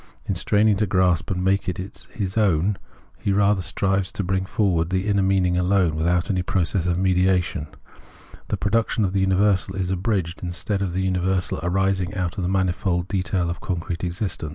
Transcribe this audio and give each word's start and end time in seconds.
In 0.25 0.33
straining 0.33 0.77
to 0.77 0.87
grasp 0.87 1.29
it 1.29 1.35
and 1.35 1.45
make 1.45 1.69
it 1.69 2.07
his 2.11 2.35
own, 2.35 2.79
he 3.19 3.31
rather 3.31 3.61
strives 3.61 4.11
to 4.13 4.23
bring 4.23 4.45
forward 4.45 4.89
the 4.89 5.05
inner 5.07 5.21
meaning 5.21 5.59
alone, 5.59 5.95
without 5.95 6.27
any 6.31 6.41
process 6.41 6.87
of 6.87 6.97
mediation; 6.97 7.67
the 8.47 8.57
production 8.57 9.05
of 9.05 9.13
the 9.13 9.19
universal 9.19 9.75
is 9.75 9.91
abridged, 9.91 10.41
instead 10.41 10.81
of 10.81 10.93
the 10.93 11.03
universal 11.03 11.59
arising 11.61 12.15
out 12.15 12.35
of 12.39 12.43
the 12.43 12.49
manifold 12.49 13.07
detail 13.09 13.47
of 13.47 13.61
concrete 13.61 14.03
existence. 14.03 14.49